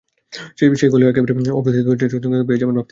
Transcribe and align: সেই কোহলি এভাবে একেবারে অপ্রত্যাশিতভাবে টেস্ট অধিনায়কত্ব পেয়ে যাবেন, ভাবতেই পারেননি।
সেই 0.59 0.67
কোহলি 0.91 1.05
এভাবে 1.05 1.19
একেবারে 1.21 1.51
অপ্রত্যাশিতভাবে 1.57 1.99
টেস্ট 1.99 2.15
অধিনায়কত্ব 2.17 2.47
পেয়ে 2.49 2.59
যাবেন, 2.59 2.59
ভাবতেই 2.59 2.59
পারেননি। 2.59 2.79